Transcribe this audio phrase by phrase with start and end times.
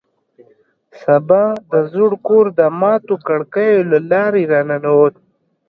[1.01, 5.15] سبا د زوړ کور د ماتو کړکیو له لارې راننوت